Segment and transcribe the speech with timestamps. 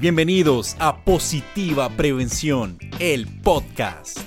[0.00, 4.20] Bienvenidos a Positiva Prevención, el podcast.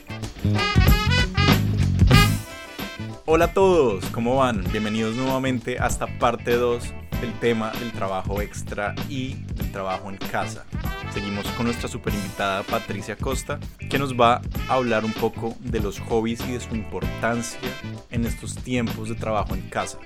[3.25, 4.65] Hola a todos, ¿cómo van?
[4.69, 6.83] Bienvenidos nuevamente a esta parte 2
[7.21, 10.65] del tema del trabajo extra y del trabajo en casa.
[11.13, 13.57] Seguimos con nuestra super invitada Patricia Costa,
[13.89, 17.61] que nos va a hablar un poco de los hobbies y de su importancia
[18.09, 19.99] en estos tiempos de trabajo en casa.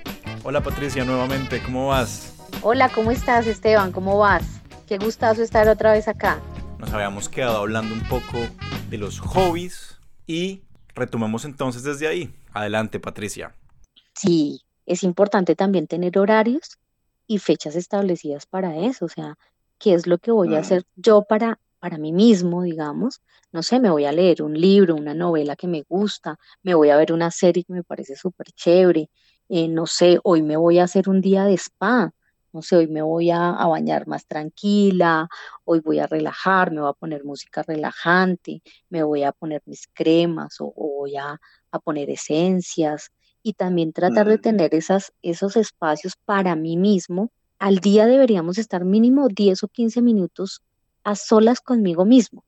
[0.44, 2.34] Hola Patricia, nuevamente, ¿cómo vas?
[2.62, 3.90] Hola, ¿cómo estás Esteban?
[3.90, 4.55] ¿Cómo vas?
[4.86, 6.40] Qué gustazo estar otra vez acá.
[6.78, 8.38] Nos habíamos quedado hablando un poco
[8.88, 10.62] de los hobbies y
[10.94, 12.32] retomamos entonces desde ahí.
[12.52, 13.52] Adelante, Patricia.
[14.14, 16.78] Sí, es importante también tener horarios
[17.26, 19.06] y fechas establecidas para eso.
[19.06, 19.36] O sea,
[19.80, 23.20] ¿qué es lo que voy a hacer yo para, para mí mismo, digamos?
[23.50, 26.90] No sé, me voy a leer un libro, una novela que me gusta, me voy
[26.90, 29.10] a ver una serie que me parece súper chévere.
[29.48, 32.12] Eh, no sé, hoy me voy a hacer un día de spa
[32.56, 35.28] no sé, hoy me voy a, bañar más tranquila,
[35.66, 39.86] hoy voy a relajar, me voy a poner música relajante, me voy a poner mis
[39.92, 41.38] cremas o, voy a,
[41.84, 43.10] poner esencias
[43.42, 47.30] y también tratar de tener esas, esos espacios para mí mismo.
[47.58, 50.62] Al día deberíamos estar mínimo 10 o 15 minutos
[51.04, 52.42] a solas conmigo mismo,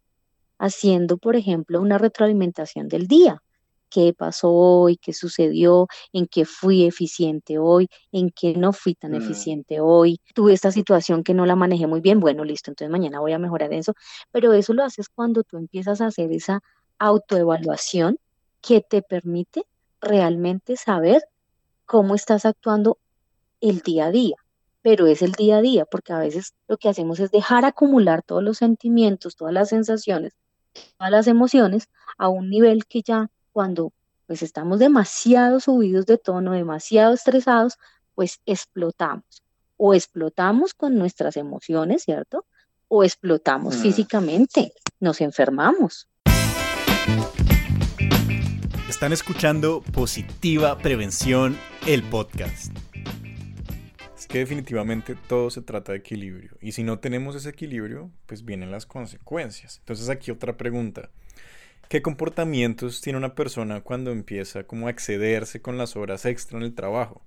[0.59, 3.43] haciendo, por ejemplo, una retroalimentación del día
[3.91, 9.13] qué pasó hoy, qué sucedió, en qué fui eficiente hoy, en qué no fui tan
[9.13, 9.17] mm.
[9.17, 10.21] eficiente hoy.
[10.35, 13.39] Tuve esta situación que no la manejé muy bien, bueno, listo, entonces mañana voy a
[13.39, 13.95] mejorar eso,
[14.31, 16.63] pero eso lo haces cuando tú empiezas a hacer esa
[16.99, 18.19] autoevaluación
[18.61, 19.65] que te permite
[20.01, 21.23] realmente saber
[21.87, 22.99] cómo estás actuando
[23.61, 24.37] el día a día.
[24.83, 28.23] Pero es el día a día, porque a veces lo que hacemos es dejar acumular
[28.23, 30.35] todos los sentimientos, todas las sensaciones,
[30.97, 33.93] todas las emociones a un nivel que ya cuando
[34.29, 37.77] pues estamos demasiado subidos de tono, demasiado estresados,
[38.15, 39.43] pues explotamos.
[39.77, 42.47] O explotamos con nuestras emociones, ¿cierto?
[42.87, 43.81] O explotamos mm.
[43.81, 46.09] físicamente, nos enfermamos.
[48.89, 52.73] Están escuchando Positiva Prevención, el podcast.
[54.17, 56.57] Es que definitivamente todo se trata de equilibrio.
[56.61, 59.79] Y si no tenemos ese equilibrio, pues vienen las consecuencias.
[59.79, 61.11] Entonces aquí otra pregunta.
[61.89, 66.65] ¿Qué comportamientos tiene una persona cuando empieza como a excederse con las horas extra en
[66.65, 67.23] el trabajo?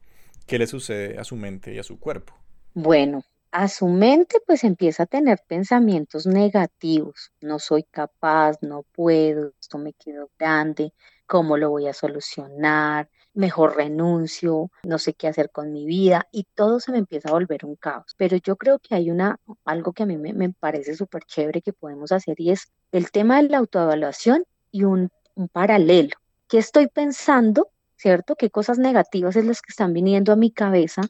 [0.46, 2.36] ¿Qué le sucede a su mente y a su cuerpo?
[2.76, 7.32] Bueno, a su mente pues empieza a tener pensamientos negativos.
[7.42, 10.94] No soy capaz, no puedo, esto me quedó grande,
[11.26, 13.10] ¿cómo lo voy a solucionar?
[13.34, 17.32] Mejor renuncio, no sé qué hacer con mi vida y todo se me empieza a
[17.32, 18.14] volver un caos.
[18.16, 21.64] Pero yo creo que hay una, algo que a mí me, me parece súper chévere
[21.64, 25.10] que podemos hacer y es el tema de la autoevaluación y un,
[25.52, 26.16] paralelo.
[26.48, 27.70] ¿Qué estoy pensando?
[27.96, 28.36] ¿Cierto?
[28.36, 31.04] ¿Qué cosas negativas es las que están viniendo a mi cabeza?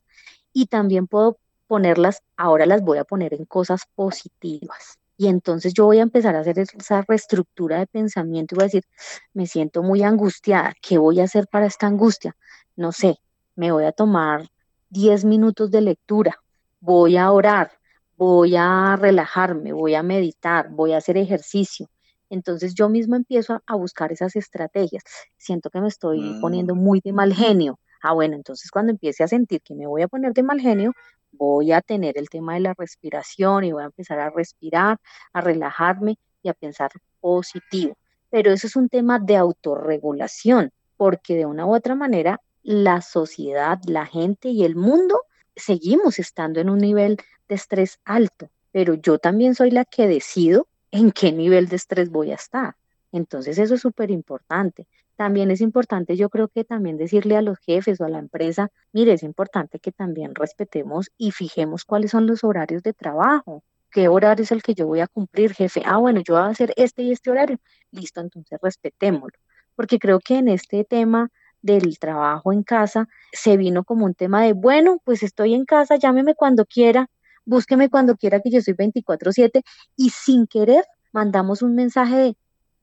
[0.54, 5.00] Y también puedo ponerlas, ahora las voy a poner en cosas positivas.
[5.18, 8.66] Y entonces yo voy a empezar a hacer esa reestructura de pensamiento y voy a
[8.66, 8.86] decir,
[9.34, 12.36] me siento muy angustiada, ¿qué voy a hacer para esta angustia?
[12.76, 13.20] No sé,
[13.56, 14.50] me voy a tomar
[14.90, 16.42] 10 minutos de lectura,
[16.80, 17.72] voy a orar,
[18.18, 21.88] voy a relajarme, voy a meditar, voy a hacer ejercicio,
[22.32, 25.04] entonces yo mismo empiezo a, buscar esas estrategias.
[25.38, 26.78] Siento que me estoy poniendo mm.
[26.80, 27.78] muy de mal genio.
[28.02, 30.94] Ah, bueno, entonces cuando empiece a sentir que me voy a poner de mal genio,
[31.34, 34.98] voy a tener el tema de la respiración y voy a empezar a respirar,
[35.34, 37.98] a relajarme y a pensar positivo.
[38.30, 43.78] Pero eso es un tema de autorregulación, porque de una u otra manera la sociedad,
[43.86, 45.22] la gente y el mundo
[45.56, 47.18] seguimos estando en un nivel
[47.50, 52.10] de estrés alto, pero yo también soy la que decido en qué nivel de estrés
[52.10, 52.76] voy a estar.
[53.12, 54.88] Entonces eso es súper importante.
[55.16, 58.72] También es importante, yo creo que también decirle a los jefes o a la empresa,
[58.92, 63.64] mire, es importante que también respetemos y fijemos cuáles son los horarios de trabajo.
[63.92, 65.84] ¿Qué horario es el que yo voy a cumplir, jefe?
[65.86, 67.60] Ah, bueno, yo voy a hacer este y este horario.
[67.92, 69.38] Listo, entonces respetémoslo.
[69.76, 71.30] Porque creo que en este tema
[71.62, 75.98] del trabajo en casa se vino como un tema de, bueno, pues estoy en casa,
[75.98, 77.10] llámeme cuando quiera,
[77.46, 79.64] búsqueme cuando quiera que yo soy 24/7
[79.96, 82.36] y sin querer mandamos un mensaje de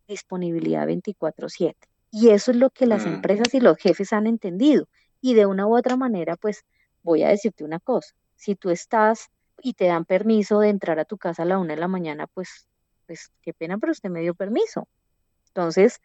[0.06, 1.74] disponibilidad 24/7.
[2.10, 3.08] Y eso es lo que las mm.
[3.08, 4.88] empresas y los jefes han entendido.
[5.20, 6.64] Y de una u otra manera, pues
[7.02, 9.30] voy a decirte una cosa, si tú estás
[9.62, 12.26] y te dan permiso de entrar a tu casa a la una de la mañana,
[12.26, 12.68] pues,
[13.06, 14.88] pues qué pena, pero usted me dio permiso.
[15.48, 16.00] Entonces,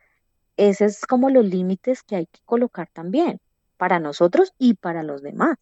[0.57, 3.39] ese es como los límites que hay que colocar también
[3.77, 5.57] para nosotros y para los demás.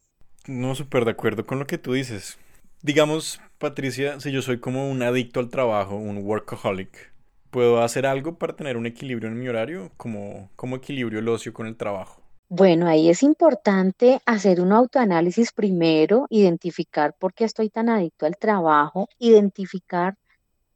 [0.46, 2.38] No, súper de acuerdo con lo que tú dices.
[2.84, 7.12] Digamos, Patricia, si yo soy como un adicto al trabajo, un workaholic,
[7.52, 9.92] ¿puedo hacer algo para tener un equilibrio en mi horario?
[9.96, 12.20] ¿Cómo, equilibrio el ocio con el trabajo?
[12.48, 18.36] Bueno, ahí es importante hacer un autoanálisis primero, identificar por qué estoy tan adicto al
[18.36, 20.16] trabajo, identificar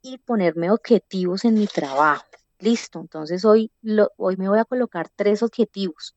[0.01, 2.25] y ponerme objetivos en mi trabajo.
[2.61, 3.73] Listo, entonces hoy,
[4.17, 6.15] hoy me voy a colocar tres objetivos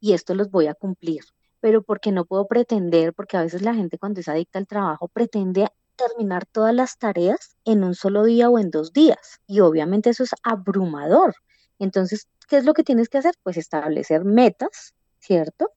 [0.00, 1.22] y estos los voy a cumplir.
[1.60, 5.08] Pero porque no puedo pretender, porque a veces la gente cuando es adicta al trabajo
[5.08, 9.40] pretende terminar todas las tareas en un solo día o en dos días.
[9.46, 11.34] Y obviamente eso es abrumador.
[11.78, 13.34] Entonces, ¿qué es lo que tienes que hacer?
[13.42, 15.72] Pues establecer metas, ¿cierto?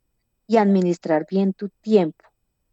[0.48, 2.26] Y administrar bien tu tiempo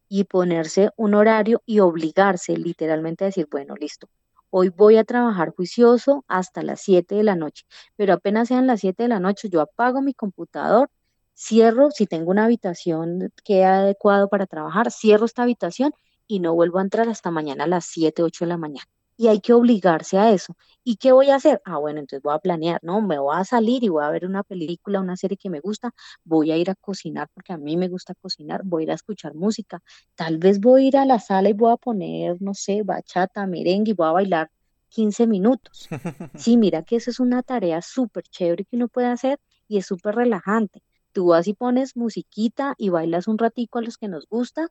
[0.09, 4.09] y ponerse un horario y obligarse literalmente a decir, bueno, listo,
[4.51, 7.65] hoy voy a trabajar juicioso hasta las 7 de la noche,
[7.97, 10.91] pero apenas sean las 7 de la noche, yo apago mi computador,
[11.41, 15.93] cierro, si tengo una habitación que es adecuado para trabajar, cierro esta habitación
[16.27, 18.89] y no vuelvo a entrar hasta mañana a las 7, 8 de la mañana
[19.21, 20.57] y hay que obligarse a eso.
[20.83, 21.61] ¿Y qué voy a hacer?
[21.67, 24.25] Ah, bueno, entonces voy a planear, no, me voy a salir y voy a ver
[24.25, 25.93] una película, una serie que me gusta,
[26.25, 28.95] voy a ir a cocinar porque a mí me gusta cocinar, voy a ir a
[28.95, 29.83] escuchar música,
[30.15, 33.47] tal vez voy a ir a la sala y voy a poner, no sé, bachata,
[33.47, 34.51] merengue y voy a bailar
[34.89, 35.89] 15 minutos.
[36.35, 39.39] Sí, mira que eso es una tarea súper chévere que uno puede hacer
[39.69, 40.83] y es súper relajante.
[41.13, 44.71] Tú vas y pones musiquita y bailas un ratico a los que nos gusta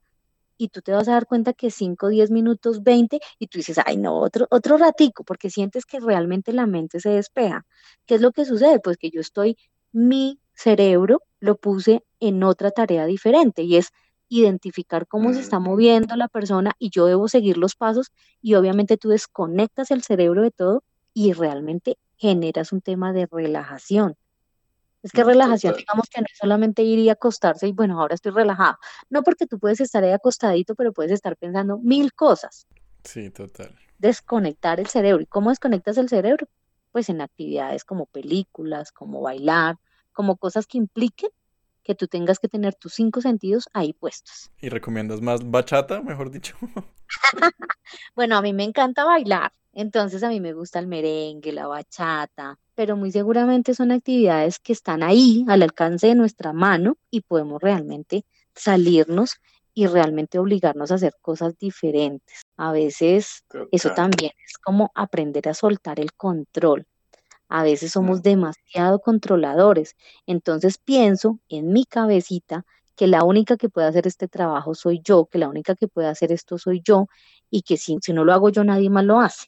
[0.57, 3.79] y tú te vas a dar cuenta que 5, 10 minutos, 20 y tú dices,
[3.85, 7.65] ay no, otro, otro ratico, porque sientes que realmente la mente se despeja.
[8.05, 8.79] ¿Qué es lo que sucede?
[8.79, 9.57] Pues que yo estoy,
[9.93, 13.91] mi cerebro lo puse en otra tarea diferente y es
[14.27, 18.97] identificar cómo se está moviendo la persona y yo debo seguir los pasos y obviamente
[18.97, 20.83] tú desconectas el cerebro de todo
[21.13, 24.15] y realmente generas un tema de relajación.
[25.01, 28.33] Es que relajación, digamos que no es solamente ir y acostarse y bueno, ahora estoy
[28.33, 28.77] relajado.
[29.09, 32.67] No porque tú puedes estar ahí acostadito, pero puedes estar pensando mil cosas.
[33.03, 33.73] Sí, total.
[33.97, 35.21] Desconectar el cerebro.
[35.21, 36.47] ¿Y cómo desconectas el cerebro?
[36.91, 39.77] Pues en actividades como películas, como bailar,
[40.11, 41.29] como cosas que impliquen
[41.83, 44.51] que tú tengas que tener tus cinco sentidos ahí puestos.
[44.59, 46.55] ¿Y recomiendas más bachata, mejor dicho?
[48.15, 52.59] bueno, a mí me encanta bailar, entonces a mí me gusta el merengue, la bachata,
[52.79, 57.61] pero muy seguramente son actividades que están ahí al alcance de nuestra mano y podemos
[57.61, 58.23] realmente
[58.55, 59.41] salirnos
[59.73, 62.43] y realmente obligarnos a hacer cosas diferentes.
[62.55, 63.43] A veces
[63.73, 66.87] eso también es como aprender a soltar el control.
[67.49, 69.97] A veces somos demasiado controladores.
[70.25, 72.65] Entonces pienso en mi cabecita
[72.95, 76.07] que la única que puede hacer este trabajo soy yo, que la única que puede
[76.07, 77.07] hacer esto soy yo
[77.49, 79.47] y que si, si no lo hago yo nadie más lo hace.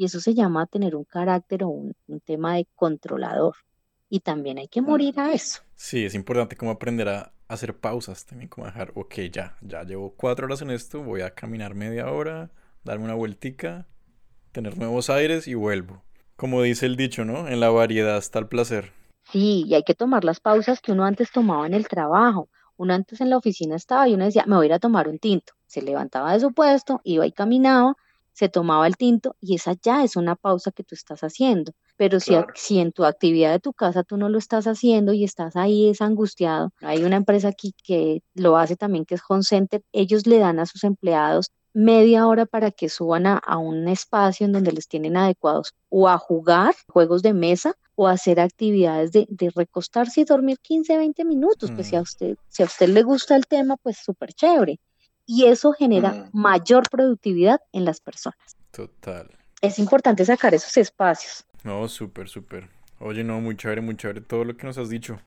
[0.00, 1.94] Y eso se llama tener un carácter o un,
[2.24, 3.56] tema de controlador.
[4.08, 5.60] Y también hay que morir a eso.
[5.74, 10.14] Sí, es importante como aprender a hacer pausas, también como dejar, ok, ya, ya llevo
[10.16, 12.50] cuatro horas en esto, voy a caminar media hora,
[12.82, 13.88] darme una vueltica,
[14.52, 16.02] tener nuevos aires y vuelvo.
[16.34, 17.46] Como dice el dicho, ¿no?
[17.46, 18.92] En la variedad está el placer.
[19.30, 22.48] Sí, y hay que tomar las pausas que uno antes tomaba en el trabajo.
[22.78, 25.08] Uno antes en la oficina estaba y uno decía, me voy a ir a tomar
[25.08, 25.52] un tinto.
[25.66, 27.98] Se levantaba de su puesto, iba y caminaba,
[28.40, 31.72] se tomaba el tinto y esa ya es una pausa que tú estás haciendo.
[31.98, 35.24] Pero si, si en tu actividad de tu casa tú no lo estás haciendo y
[35.24, 39.42] estás ahí es angustiado, hay una empresa aquí que lo hace también que es Home
[39.42, 44.46] Center, ellos le dan a sus empleados media hora para que suban a, un espacio
[44.46, 49.12] en donde les tienen adecuados o a jugar juegos de mesa o a hacer actividades
[49.12, 51.70] de, recostarse y dormir 15, 20 minutos.
[51.72, 52.02] Pues si a mm.
[52.02, 54.80] usted, si a usted le gusta el tema, pues súper chévere
[55.30, 58.56] y eso genera mayor productividad en las personas.
[58.72, 59.30] Total.
[59.60, 61.44] Es importante sacar esos espacios.
[61.62, 62.68] No, súper, súper.
[62.98, 65.20] Oye, no, muy chévere, muy chévere todo lo que nos has dicho.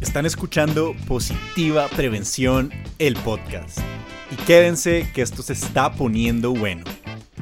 [0.00, 3.80] Están escuchando Positiva Prevención, el podcast.
[4.30, 6.84] Y quédense que esto se está poniendo bueno.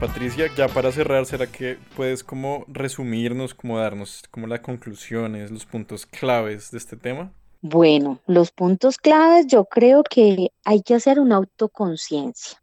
[0.00, 5.66] Patricia, ya para cerrar, ¿será que puedes como resumirnos, como darnos como las conclusiones, los
[5.66, 7.30] puntos claves de este tema?
[7.60, 12.62] Bueno, los puntos claves yo creo que hay que hacer una autoconciencia,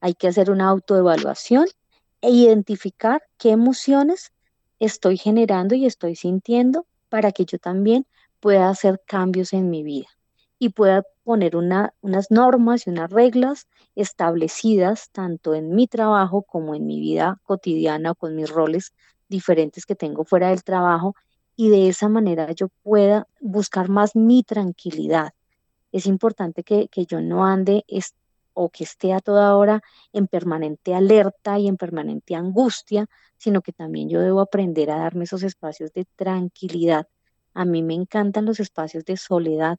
[0.00, 1.66] hay que hacer una autoevaluación
[2.22, 4.32] e identificar qué emociones
[4.80, 8.06] estoy generando y estoy sintiendo para que yo también
[8.40, 10.08] pueda hacer cambios en mi vida
[10.58, 16.86] y pueda poner unas normas y unas reglas establecidas tanto en mi trabajo como en
[16.86, 18.94] mi vida cotidiana o con mis roles
[19.28, 21.14] diferentes que tengo fuera del trabajo
[21.56, 25.32] y de esa manera yo pueda buscar más mi tranquilidad.
[25.92, 27.84] Es importante que, yo no ande
[28.54, 29.82] o que esté a toda hora
[30.12, 33.06] en permanente alerta y en permanente angustia,
[33.36, 37.08] sino que también yo debo aprender a darme esos espacios de tranquilidad.
[37.52, 39.78] A mí me encantan los espacios de soledad,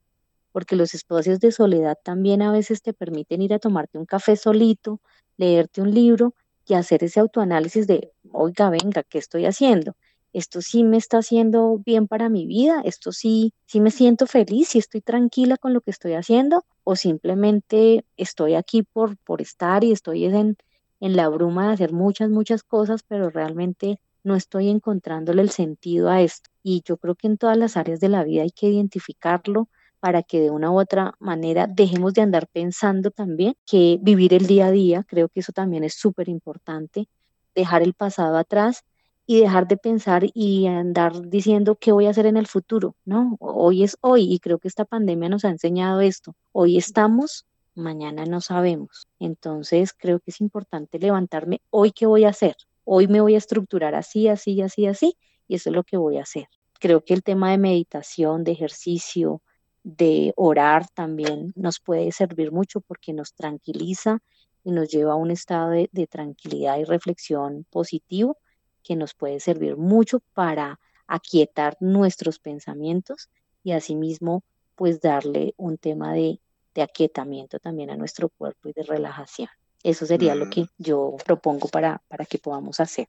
[0.51, 4.36] porque los espacios de soledad también a veces te permiten ir a tomarte un café
[4.38, 5.01] solito,
[5.38, 6.34] leerte un libro
[6.65, 9.96] y hacer ese autoanálisis de, oiga, venga, ¿qué estoy haciendo?
[10.36, 14.75] Esto sí me está haciendo bien para mi vida, esto sí, sí me siento feliz,
[14.75, 19.86] y estoy tranquila con lo que estoy haciendo, o simplemente estoy aquí por, por estar
[19.86, 20.58] y estoy en,
[21.00, 26.10] en la bruma de hacer muchas, muchas cosas, pero realmente no estoy encontrándole el sentido
[26.10, 26.50] a esto.
[26.62, 29.70] Y yo creo que en todas las áreas de la vida hay que identificarlo
[30.01, 34.48] para que de una u otra manera dejemos de andar pensando también que vivir el
[34.48, 37.08] día a día, creo que eso también es súper importante,
[37.56, 38.84] dejar el pasado atrás
[39.27, 43.38] y dejar de pensar y andar diciendo qué voy a hacer en el futuro, ¿no?
[43.39, 46.36] Hoy es hoy y creo que esta pandemia nos ha enseñado esto.
[46.51, 49.08] Hoy estamos, mañana no sabemos.
[49.20, 52.55] Entonces creo que es importante levantarme hoy qué voy a hacer.
[52.84, 55.17] Hoy me voy a estructurar así, así, así, así
[55.48, 56.48] y eso es lo que voy a hacer.
[56.79, 59.41] Creo que el tema de meditación, de ejercicio,
[59.84, 64.20] de orar también nos puede servir mucho porque nos tranquiliza
[64.63, 68.38] y nos lleva a un estado de, de tranquilidad y reflexión positivo
[68.86, 73.30] que nos puede servir mucho para aquietar nuestros pensamientos
[73.63, 74.44] y asimismo
[74.75, 76.39] pues darle un tema de,
[76.74, 79.50] de aquietamiento también a nuestro cuerpo y de relajación.
[79.84, 80.50] Eso sería lo mm.
[80.50, 83.08] que yo propongo para, para que podamos hacer.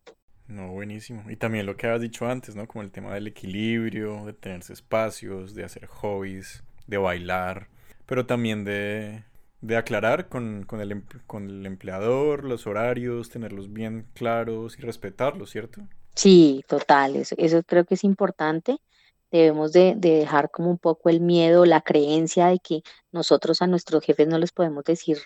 [0.49, 1.29] No, buenísimo.
[1.29, 2.67] Y también lo que habías dicho antes, ¿no?
[2.69, 7.69] Como el tema del equilibrio, de tenerse espacios, de hacer hobbies, de bailar,
[8.07, 9.25] pero también de,
[9.67, 15.51] de aclarar con, con, el, con el empleador los horarios, tenerlos bien claros y respetarlos,
[15.51, 15.83] ¿cierto?
[16.15, 18.79] Sí, total, eso, eso creo que es importante.
[19.31, 23.67] Debemos de, de, dejar como un poco el miedo, la creencia de que nosotros a
[23.67, 25.19] nuestros jefes no les podemos decir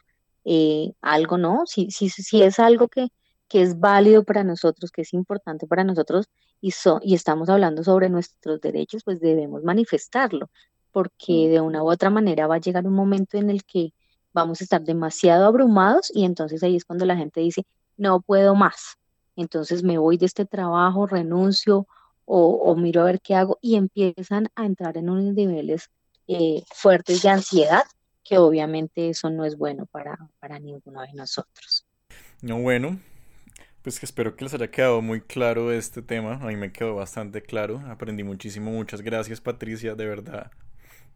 [0.44, 1.64] eh, algo, ¿no?
[1.66, 3.08] Si, si, si es algo que,
[3.46, 6.30] que es válido para nosotros, que es importante para nosotros
[6.62, 10.50] y, so, y estamos hablando sobre nuestros derechos, pues debemos manifestarlo,
[10.92, 13.92] porque de una u otra manera va a llegar un momento en el que
[14.32, 17.64] vamos a estar demasiado abrumados y entonces ahí es cuando la gente dice,
[17.96, 18.96] no puedo más,
[19.36, 21.86] entonces me voy de este trabajo, renuncio
[22.32, 25.90] o, miro a ver qué hago y empiezan a entrar en unos niveles
[26.28, 27.82] eh, fuertes de ansiedad,
[28.22, 31.86] que obviamente eso no es bueno para, para ninguno de nosotros.
[32.40, 33.00] No, bueno,
[33.82, 36.34] pues espero que les haya quedado muy claro este tema.
[36.34, 37.80] A mí me quedó bastante claro.
[37.88, 38.70] Aprendí muchísimo.
[38.70, 39.96] Muchas gracias, Patricia.
[39.96, 40.52] De verdad.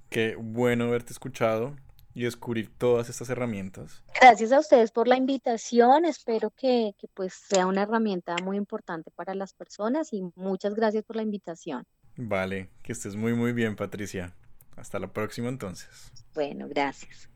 [0.08, 1.76] Qué bueno haberte escuchado
[2.14, 4.02] y descubrir todas estas herramientas.
[4.20, 6.04] Gracias a ustedes por la invitación.
[6.04, 11.04] Espero que, que pues sea una herramienta muy importante para las personas y muchas gracias
[11.04, 11.84] por la invitación.
[12.16, 14.34] Vale, que estés muy muy bien, Patricia.
[14.76, 16.12] Hasta la próxima entonces.
[16.34, 17.28] Bueno, gracias.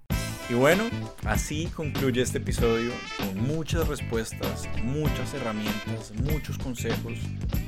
[0.50, 0.85] Y bueno,
[1.26, 7.18] así concluye este episodio con muchas respuestas, muchas herramientas, muchos consejos,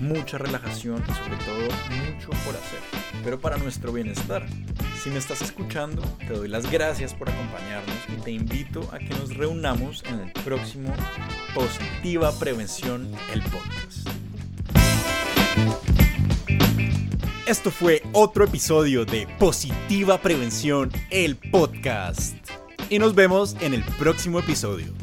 [0.00, 1.68] mucha relajación y sobre todo
[2.06, 2.80] mucho por hacer,
[3.22, 4.46] pero para nuestro bienestar.
[5.02, 9.08] Si me estás escuchando, te doy las gracias por acompañarnos y te invito a que
[9.08, 10.94] nos reunamos en el próximo
[11.54, 14.06] Positiva Prevención, el podcast.
[17.46, 22.36] Esto fue otro episodio de Positiva Prevención, el podcast
[22.90, 24.99] y nos vemos en el próximo episodio.